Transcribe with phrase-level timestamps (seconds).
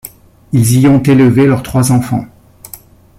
[0.51, 2.25] Ils y ont élevé leurs trois enfants.